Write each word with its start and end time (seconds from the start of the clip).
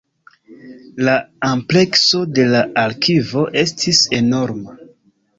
La 1.07 1.11
amplekso 1.49 2.21
de 2.39 2.45
la 2.53 2.61
arkivo 2.83 3.43
estis 3.65 3.99
enorma. 4.21 4.75